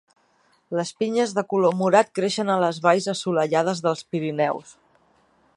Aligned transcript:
Les 0.79 0.91
pinyes 1.01 1.35
de 1.41 1.43
color 1.51 1.75
morat 1.83 2.11
creixen 2.21 2.51
a 2.53 2.57
les 2.65 2.81
valls 2.89 3.09
assolellades 3.17 3.85
dels 3.89 4.05
Pirineus. 4.15 4.77